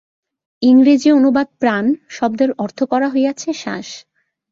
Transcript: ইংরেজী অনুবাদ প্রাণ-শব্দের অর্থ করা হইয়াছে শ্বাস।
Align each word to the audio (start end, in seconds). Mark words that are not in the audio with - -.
ইংরেজী 0.61 1.09
অনুবাদ 1.11 1.47
প্রাণ-শব্দের 1.59 2.49
অর্থ 2.57 2.79
করা 2.83 3.07
হইয়াছে 3.09 3.49
শ্বাস। 3.53 3.87